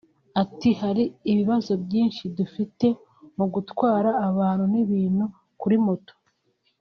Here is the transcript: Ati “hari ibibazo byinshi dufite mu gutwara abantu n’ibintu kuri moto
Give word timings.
Ati 0.43 0.69
“hari 0.81 1.03
ibibazo 1.31 1.71
byinshi 1.83 2.23
dufite 2.37 2.87
mu 3.37 3.45
gutwara 3.53 4.09
abantu 4.29 4.63
n’ibintu 4.73 5.25
kuri 5.61 5.77
moto 5.85 6.13